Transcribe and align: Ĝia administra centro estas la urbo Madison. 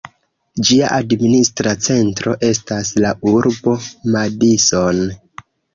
Ĝia 0.69 0.87
administra 0.95 1.75
centro 1.89 2.35
estas 2.49 2.93
la 3.05 3.15
urbo 3.35 3.79
Madison. 4.17 5.07